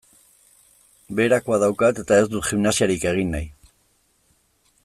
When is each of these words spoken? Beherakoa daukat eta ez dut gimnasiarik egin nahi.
Beherakoa 1.19 1.59
daukat 1.65 2.01
eta 2.05 2.19
ez 2.23 2.25
dut 2.33 2.49
gimnasiarik 2.49 3.09
egin 3.15 3.33
nahi. 3.39 3.47